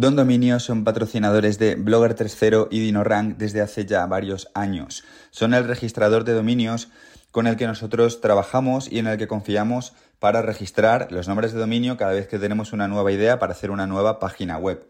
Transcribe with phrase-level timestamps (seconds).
[0.00, 5.02] Don Dominio son patrocinadores de Blogger 3.0 y DinoRank desde hace ya varios años.
[5.32, 6.88] Son el registrador de dominios
[7.32, 11.58] con el que nosotros trabajamos y en el que confiamos para registrar los nombres de
[11.58, 14.86] dominio cada vez que tenemos una nueva idea para hacer una nueva página web.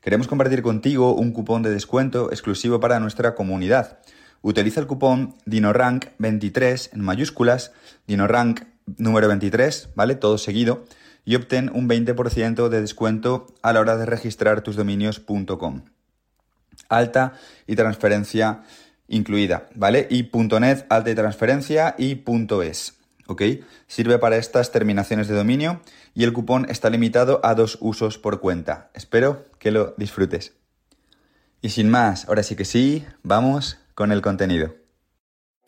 [0.00, 4.00] Queremos compartir contigo un cupón de descuento exclusivo para nuestra comunidad.
[4.42, 7.70] Utiliza el cupón DinoRank23 en mayúsculas,
[8.08, 8.62] DinoRank
[8.96, 10.16] número 23, ¿vale?
[10.16, 10.84] Todo seguido
[11.24, 15.82] y obtén un 20% de descuento a la hora de registrar tus dominios.com.
[16.88, 17.34] Alta
[17.66, 18.62] y transferencia
[19.08, 20.06] incluida, ¿vale?
[20.10, 20.30] Y
[20.60, 22.22] .net, alta y transferencia y
[22.62, 22.94] .es,
[23.26, 23.42] ¿ok?
[23.86, 25.80] Sirve para estas terminaciones de dominio
[26.14, 28.90] y el cupón está limitado a dos usos por cuenta.
[28.94, 30.54] Espero que lo disfrutes.
[31.60, 34.74] Y sin más, ahora sí que sí, vamos con el contenido.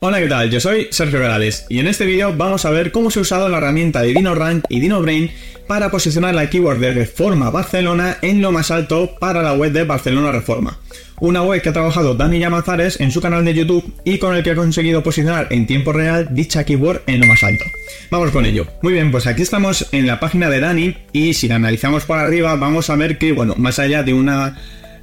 [0.03, 0.48] Hola, ¿qué tal?
[0.48, 3.51] Yo soy Sergio Morales y en este vídeo vamos a ver cómo se ha usado
[3.51, 5.31] la herramienta de DinoRank y DinoBrain
[5.67, 9.84] para posicionar la keyword de Reforma Barcelona en lo más alto para la web de
[9.84, 10.78] Barcelona Reforma.
[11.21, 14.43] Una web que ha trabajado Dani Llamazares en su canal de YouTube y con el
[14.43, 17.67] que ha conseguido posicionar en tiempo real dicha keyword en lo más alto.
[18.11, 18.67] Vamos con ello.
[18.81, 22.19] Muy bien, pues aquí estamos en la página de Dani y si la analizamos por
[22.19, 24.56] arriba vamos a ver que, bueno, más allá de una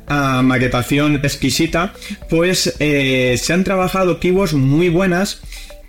[0.07, 1.93] maquetación exquisita,
[2.29, 5.41] pues eh, se han trabajado keywords muy buenas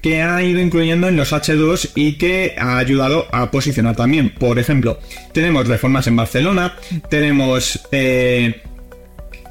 [0.03, 4.31] que ha ido incluyendo en los H2 y que ha ayudado a posicionar también.
[4.31, 4.99] Por ejemplo,
[5.33, 6.77] tenemos reformas en Barcelona,
[7.11, 8.63] tenemos eh,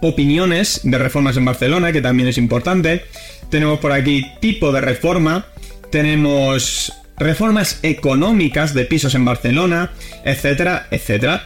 [0.01, 3.03] opiniones de reformas en Barcelona, que también es importante,
[3.49, 5.47] tenemos por aquí tipo de reforma,
[5.91, 9.91] tenemos reformas económicas de pisos en Barcelona,
[10.23, 11.43] etcétera, etcétera.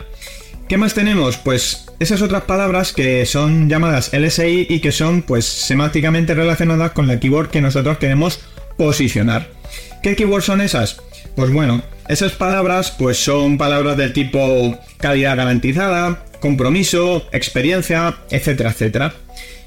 [0.72, 1.36] ¿Qué más tenemos?
[1.36, 7.08] Pues esas otras palabras que son llamadas LSI y que son pues semánticamente relacionadas con
[7.08, 8.40] la keyword que nosotros queremos
[8.78, 9.50] posicionar.
[10.02, 11.02] ¿Qué keywords son esas?
[11.36, 19.14] Pues bueno, esas palabras pues son palabras del tipo calidad garantizada, compromiso, experiencia, etcétera, etcétera.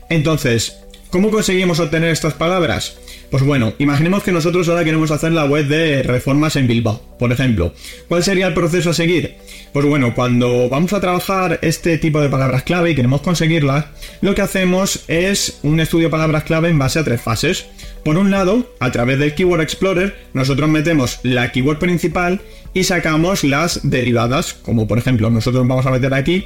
[0.09, 0.84] Entonces,
[1.15, 2.97] ¿cómo conseguimos obtener estas palabras?
[3.31, 7.31] Pues bueno, imaginemos que nosotros ahora queremos hacer la web de reformas en Bilbao, por
[7.31, 7.73] ejemplo.
[8.09, 9.37] ¿Cuál sería el proceso a seguir?
[9.73, 13.85] Pues bueno, cuando vamos a trabajar este tipo de palabras clave y queremos conseguirlas,
[14.23, 17.67] lo que hacemos es un estudio de palabras clave en base a tres fases.
[18.05, 22.41] Por un lado, a través del Keyword Explorer, nosotros metemos la keyword principal
[22.73, 26.45] y sacamos las derivadas, como por ejemplo, nosotros vamos a meter aquí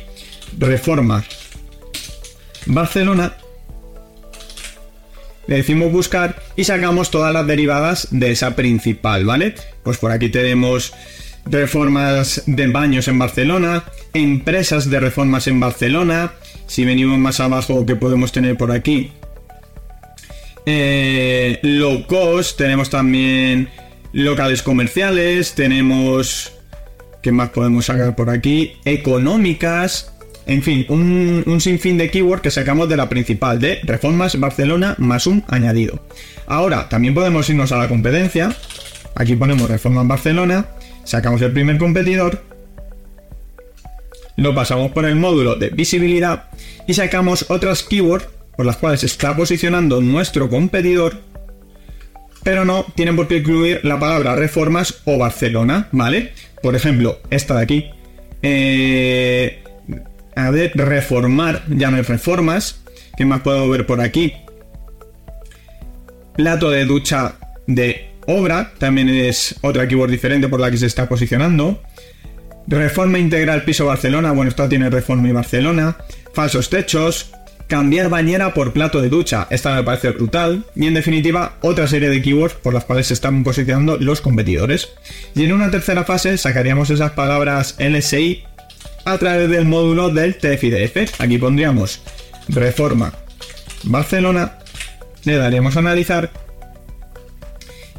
[0.59, 1.25] reforma
[2.67, 3.33] Barcelona
[5.49, 9.55] le decimos buscar y sacamos todas las derivadas de esa principal, ¿vale?
[9.83, 10.93] Pues por aquí tenemos
[11.47, 16.33] reformas de baños en Barcelona, empresas de reformas en Barcelona,
[16.67, 19.11] si venimos más abajo que podemos tener por aquí,
[20.67, 23.71] eh, low cost, tenemos también
[24.13, 26.53] locales comerciales, tenemos,
[27.23, 28.75] ¿qué más podemos sacar por aquí?
[28.85, 30.13] Económicas,
[30.49, 35.27] en fin, un, sinfín de keywords que sacamos de la principal de Reformas Barcelona más
[35.27, 36.01] un añadido.
[36.47, 38.57] Ahora, también podemos irnos a la competencia.
[39.15, 40.67] Aquí ponemos Reformas Barcelona,
[41.05, 42.43] sacamos el primer competidor,
[44.37, 46.45] lo pasamos por el módulo de visibilidad
[46.87, 51.21] y sacamos otras keywords por las cuales está posicionando nuestro competidor,
[52.43, 56.33] pero no tienen por qué incluir la palabra reformas o Barcelona, ¿vale?
[56.63, 57.91] Por ejemplo, esta de aquí.
[58.43, 59.63] Eh,
[60.39, 62.81] a ver, reformar, ya reformas.
[63.17, 64.33] ¿Qué más puedo ver por aquí?
[66.37, 67.35] Plato de ducha
[67.67, 71.83] de obra, también es otra keyword diferente por la que se está posicionando.
[72.69, 75.97] Reforma integral piso Barcelona, bueno, esta tiene reforma y Barcelona.
[76.33, 77.33] Falsos techos,
[77.67, 80.67] cambiar bañera por plato de ducha, esta me parece brutal.
[80.77, 84.91] Y en definitiva, otra serie de keywords por las cuales se están posicionando los competidores.
[85.35, 88.45] Y en una tercera fase sacaríamos esas palabras LSI
[89.13, 91.21] a través del módulo del TFIDF.
[91.21, 92.03] Aquí pondríamos
[92.49, 93.13] reforma
[93.85, 94.59] Barcelona,
[95.25, 96.31] le daríamos a analizar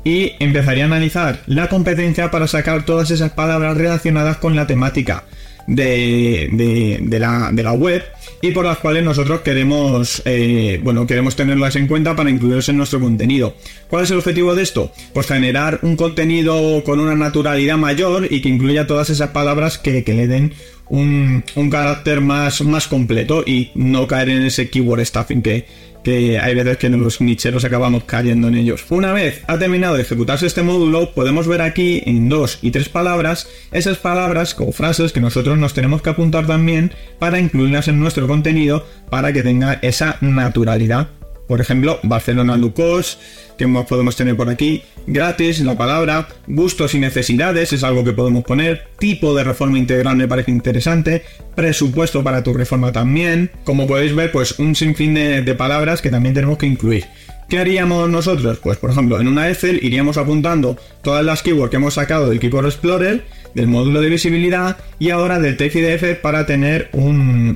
[0.03, 5.25] y empezaría a analizar la competencia para sacar todas esas palabras relacionadas con la temática
[5.67, 8.03] de, la, web
[8.41, 12.77] y por las cuales nosotros queremos, eh, bueno, queremos tenerlas en cuenta para incluirlas en
[12.77, 13.55] nuestro contenido.
[13.87, 14.91] ¿Cuál es el objetivo de esto?
[15.13, 20.03] Pues generar un contenido con una naturalidad mayor y que incluya todas esas palabras que,
[20.05, 20.53] le den
[20.89, 25.65] un, carácter más, más completo y no caer en ese keyword stuffing que,
[26.03, 28.85] que hay veces que los nicheros acabamos cayendo en ellos.
[28.89, 32.89] Una vez ha terminado de ejecutarse este módulo, podemos ver aquí en dos y tres
[32.89, 37.99] palabras esas palabras como frases que nosotros nos tenemos que apuntar también para incluirlas en
[37.99, 41.09] nuestro contenido para que tenga esa naturalidad
[41.49, 43.17] por ejemplo, Barcelona Lucos,
[43.59, 44.81] que podemos tener por aquí?
[45.05, 48.87] Gratis, la palabra, gustos y necesidades, es algo que podemos poner.
[48.97, 51.23] Tipo de reforma integral me parece interesante.
[51.55, 53.51] Presupuesto para tu reforma también.
[53.63, 57.05] Como podéis ver, pues un sinfín de, palabras que también tenemos que incluir.
[57.49, 58.59] ¿Qué haríamos nosotros?
[58.59, 62.39] Pues por ejemplo, en una Excel iríamos apuntando todas las keywords que hemos sacado del
[62.39, 63.25] Keyword Explorer,
[63.55, 67.55] del módulo de visibilidad y ahora del TFDF para tener un,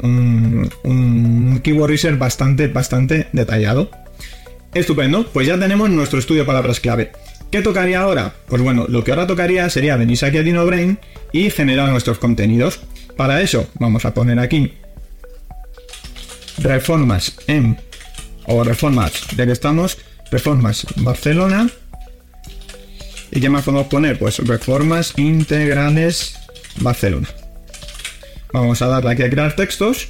[0.83, 3.89] un, Keyword Research bastante, bastante detallado.
[4.73, 7.11] Estupendo, pues ya tenemos nuestro estudio de palabras clave.
[7.51, 8.33] ¿Qué tocaría ahora?
[8.47, 10.97] Pues bueno, lo que ahora tocaría sería venir aquí a DinoBrain
[11.31, 12.79] y generar nuestros contenidos.
[13.15, 14.73] Para eso vamos a poner aquí
[16.57, 17.77] reformas en
[18.45, 19.99] o reformas, ya que estamos,
[20.31, 21.69] reformas Barcelona.
[23.31, 24.17] ¿Y qué más podemos poner?
[24.17, 26.35] Pues reformas integrales
[26.77, 27.27] Barcelona.
[28.51, 30.09] Vamos a darle aquí a crear textos.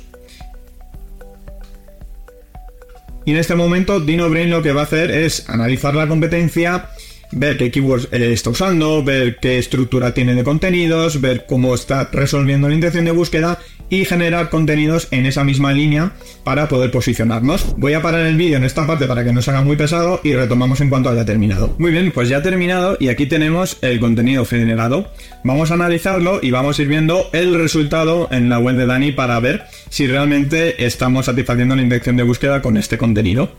[3.26, 6.90] Y en este momento DinoBrain lo que va a hacer es analizar la competencia
[7.36, 12.68] ver qué keywords está usando, ver qué estructura tiene de contenidos, ver cómo está resolviendo
[12.68, 13.60] la intención de búsqueda
[13.90, 16.14] y generar contenidos en esa misma línea
[16.44, 17.76] para poder posicionarnos.
[17.78, 20.20] Voy a parar el vídeo en esta parte para que no se haga muy pesado
[20.24, 21.76] y retomamos en cuanto haya terminado.
[21.78, 25.12] Muy bien, pues ya ha terminado y aquí tenemos el contenido generado.
[25.44, 29.12] Vamos a analizarlo y vamos a ir viendo el resultado en la web de Dani
[29.12, 33.52] para ver si realmente estamos satisfaciendo la intención de búsqueda con este contenido.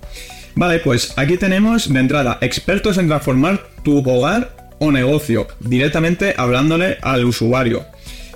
[0.57, 6.99] Vale, pues aquí tenemos de entrada expertos en transformar tu hogar o negocio, directamente hablándole
[7.03, 7.85] al usuario.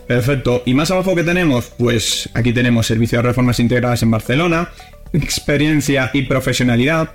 [0.07, 0.63] Perfecto.
[0.65, 4.71] Y más abajo que tenemos, pues aquí tenemos servicios de reformas integradas en Barcelona,
[5.13, 7.11] experiencia y profesionalidad,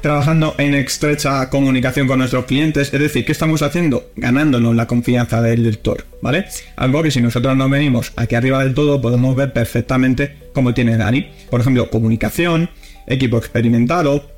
[0.00, 4.10] trabajando en estrecha comunicación con nuestros clientes, es decir, ¿qué estamos haciendo?
[4.16, 6.46] Ganándonos la confianza del lector, ¿vale?
[6.76, 10.96] Algo que si nosotros nos venimos aquí arriba del todo podemos ver perfectamente cómo tiene
[10.96, 11.28] Dani.
[11.50, 12.70] Por ejemplo, comunicación,
[13.06, 14.30] equipo experimentado.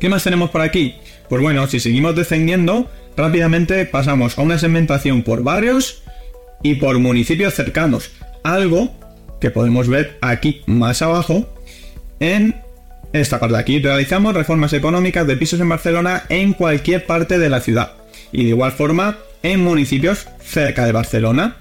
[0.00, 0.94] ¿Qué más tenemos por aquí?
[1.28, 6.02] Pues bueno, si seguimos descendiendo, rápidamente pasamos a una segmentación por barrios
[6.62, 8.10] y por municipios cercanos.
[8.44, 8.92] Algo
[9.40, 11.48] que podemos ver aquí más abajo
[12.20, 12.56] en
[13.12, 13.78] esta parte de aquí.
[13.80, 17.92] Realizamos reformas económicas de pisos en Barcelona en cualquier parte de la ciudad.
[18.32, 21.56] Y de igual forma en municipios cerca de Barcelona.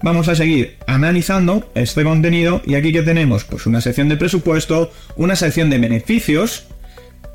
[0.00, 4.92] Vamos a seguir analizando este contenido y aquí que tenemos pues una sección de presupuesto,
[5.16, 6.66] una sección de beneficios,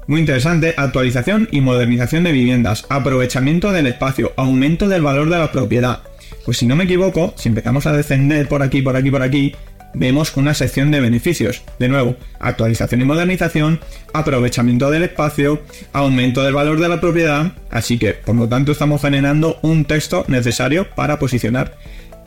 [0.08, 5.52] muy interesante, actualización y modernización de viviendas, aprovechamiento del espacio, aumento del valor de la
[5.52, 6.04] propiedad.
[6.46, 9.56] Pues si no me equivoco, si empezamos a descender por aquí, por aquí, por aquí,
[9.94, 11.64] vemos una sección de beneficios.
[11.80, 13.80] De nuevo, actualización y modernización,
[14.14, 15.62] aprovechamiento del espacio,
[15.92, 20.26] aumento del valor de la propiedad, así que por lo tanto estamos generando un texto
[20.28, 21.78] necesario para posicionar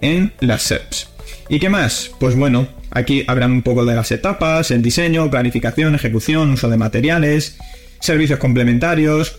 [0.00, 1.08] en las SERPs.
[1.48, 2.10] ¿Y qué más?
[2.18, 6.76] Pues bueno, aquí habrán un poco de las etapas, el diseño, planificación, ejecución, uso de
[6.76, 7.58] materiales,
[8.00, 9.38] servicios complementarios.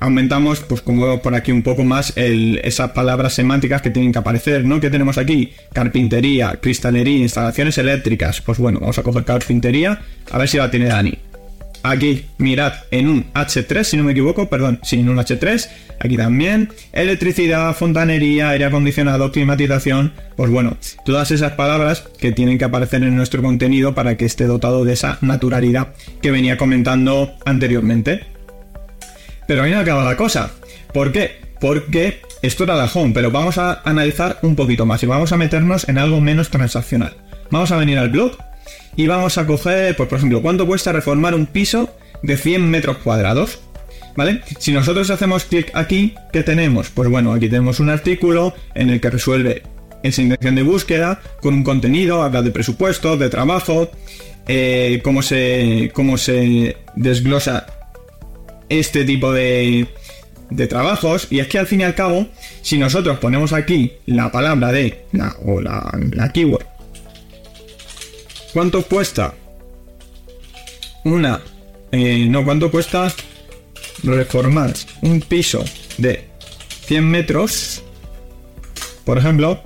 [0.00, 4.18] Aumentamos, pues como vemos por aquí, un poco más esas palabras semánticas que tienen que
[4.18, 4.80] aparecer, ¿no?
[4.80, 5.52] ¿Qué tenemos aquí?
[5.72, 8.40] Carpintería, cristalería, instalaciones eléctricas.
[8.40, 11.18] Pues bueno, vamos a coger carpintería, a ver si la tiene Dani
[11.84, 15.68] aquí, mirad, en un H3, si no me equivoco, perdón, sí, en un H3,
[16.00, 22.64] aquí también, electricidad, fontanería, aire acondicionado, climatización, pues bueno, todas esas palabras que tienen que
[22.64, 28.26] aparecer en nuestro contenido para que esté dotado de esa naturalidad que venía comentando anteriormente.
[29.46, 30.52] Pero ahí no acaba la cosa.
[30.92, 31.42] ¿Por qué?
[31.60, 35.36] Porque esto era la home, pero vamos a analizar un poquito más y vamos a
[35.36, 37.14] meternos en algo menos transaccional.
[37.50, 38.38] Vamos a venir al blog
[38.96, 41.90] y vamos a coger, pues por ejemplo, ¿cuánto cuesta reformar un piso
[42.22, 43.60] de 100 metros cuadrados?
[44.16, 44.42] ¿Vale?
[44.58, 46.90] Si nosotros hacemos clic aquí, ¿qué tenemos?
[46.90, 49.62] Pues bueno, aquí tenemos un artículo en el que resuelve
[50.04, 53.90] esa intención de búsqueda con un contenido, habla de presupuesto, de trabajo,
[54.46, 57.66] eh, cómo, se, cómo se desglosa
[58.68, 59.88] este tipo de,
[60.50, 61.26] de trabajos.
[61.30, 62.28] Y es que al fin y al cabo,
[62.62, 66.73] si nosotros ponemos aquí la palabra de la, o la, la keyword
[68.54, 69.34] ¿Cuánto cuesta?
[71.04, 71.40] Una...
[71.90, 73.12] Eh, no, ¿cuánto cuesta
[74.04, 75.64] reformar un piso
[75.98, 76.28] de
[76.86, 77.82] 100 metros?
[79.04, 79.60] Por ejemplo.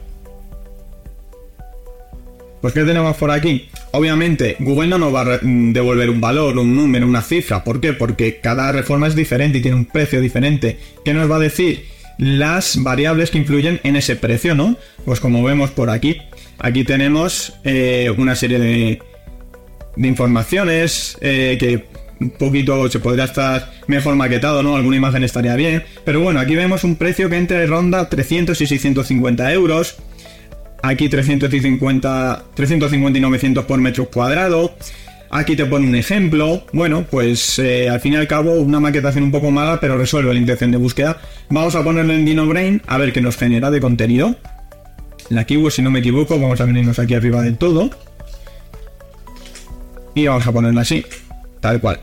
[2.62, 3.68] Pues ¿qué tenemos por aquí?
[3.92, 7.62] Obviamente, Google no nos va a mm, devolver un valor, un número, una cifra.
[7.64, 7.92] ¿Por qué?
[7.92, 10.78] Porque cada reforma es diferente y tiene un precio diferente.
[11.04, 11.84] ¿Qué nos va a decir?
[12.16, 14.76] Las variables que influyen en ese precio, ¿no?
[15.04, 16.16] Pues como vemos por aquí,
[16.58, 19.02] aquí tenemos eh, una serie de,
[19.96, 21.84] de informaciones eh, que
[22.20, 24.76] un poquito se podría estar mejor maquetado, ¿no?
[24.76, 25.84] Alguna imagen estaría bien.
[26.04, 29.96] Pero bueno, aquí vemos un precio que entre ronda 300 y 650 euros.
[30.82, 34.74] Aquí 350, 350 y 900 por metro cuadrado.
[35.30, 36.64] Aquí te pone un ejemplo.
[36.72, 40.32] Bueno, pues eh, al fin y al cabo una maquetación un poco mala, pero resuelve
[40.32, 41.20] la intención de búsqueda.
[41.50, 44.36] Vamos a ponerlo en DinoBrain a ver qué nos genera de contenido.
[45.30, 47.90] La keyword, si no me equivoco, vamos a venirnos aquí arriba del todo.
[50.14, 51.04] Y vamos a ponerla así,
[51.60, 52.00] tal cual.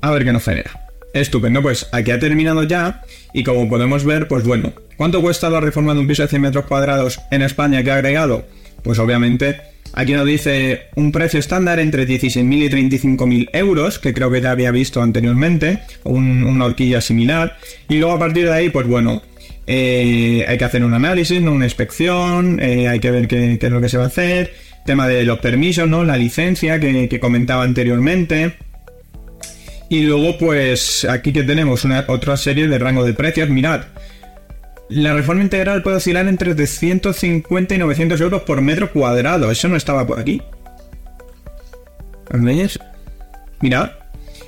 [0.00, 0.88] A ver qué nos genera.
[1.14, 3.02] Estupendo, pues aquí ha terminado ya.
[3.32, 6.42] Y como podemos ver, pues bueno, ¿cuánto cuesta la reforma de un piso de 100
[6.42, 8.44] metros cuadrados en España que ha agregado?
[8.82, 9.60] Pues obviamente
[9.94, 14.50] Aquí nos dice un precio estándar entre 16.000 y 35.000 euros, que creo que ya
[14.50, 17.56] había visto anteriormente, una horquilla similar.
[17.88, 19.22] Y luego a partir de ahí, pues bueno,
[19.70, 23.82] eh, hay que hacer un análisis, una inspección, eh, hay que ver qué, es lo
[23.82, 24.54] que se va a hacer,
[24.86, 26.04] tema de los permisos, ¿no?
[26.04, 28.54] La licencia que, comentaba anteriormente.
[29.90, 33.50] Y luego, pues aquí que tenemos otra serie de rango de precios.
[33.50, 33.82] Mirad,
[34.88, 39.50] la reforma integral puede oscilar entre 150 y 900 euros por metro cuadrado.
[39.50, 40.40] Eso no estaba por aquí.
[42.30, 42.78] ¿Veis?
[43.60, 43.90] Mirad.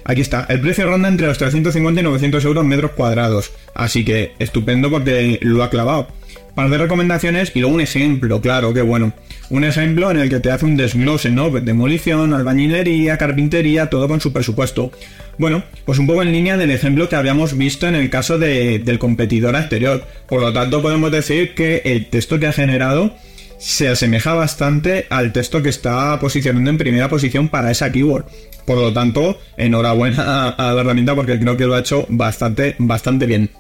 [0.05, 0.47] Aquí está.
[0.49, 3.53] El precio ronda entre los 350 y 900 euros metros cuadrados.
[3.75, 6.09] Así que estupendo porque lo ha clavado.
[6.55, 9.13] Para hacer recomendaciones y luego un ejemplo, claro, que bueno.
[9.51, 11.51] Un ejemplo en el que te hace un desglose, ¿no?
[11.51, 14.93] Demolición, albañilería, carpintería, todo con su presupuesto.
[15.39, 18.99] Bueno, pues un poco en línea del ejemplo que habíamos visto en el caso del
[18.99, 20.05] competidor anterior.
[20.29, 23.15] Por lo tanto, podemos decir que el texto que ha generado
[23.61, 28.25] se asemeja bastante al texto que está posicionando en primera posición para esa keyword.
[28.65, 33.27] Por lo tanto, enhorabuena a, la herramienta porque creo que lo ha hecho bastante, bastante
[33.27, 33.51] bien.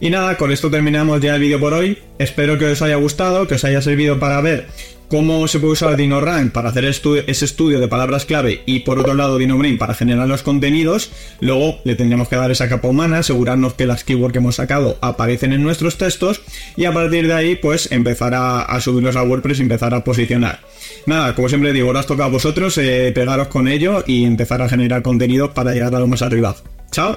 [0.00, 1.98] Y nada, con esto terminamos ya el vídeo por hoy.
[2.18, 4.68] Espero que os haya gustado, que os haya servido para ver
[5.12, 9.12] cómo se puede usar DinoRank para hacer ese estudio de palabras clave y por otro
[9.12, 13.74] lado DinoBrain para generar los contenidos, luego le tendríamos que dar esa capa humana, asegurarnos
[13.74, 16.40] que las keywords que hemos sacado aparecen en nuestros textos
[16.78, 20.60] y a partir de ahí pues empezar a, subirlos a WordPress y empezar a posicionar.
[21.04, 24.62] Nada, como siempre digo, ahora os toca a vosotros eh, pegaros con ello y empezar
[24.62, 26.56] a generar contenido para llegar a lo más arriba.
[26.90, 27.14] ¡Chao!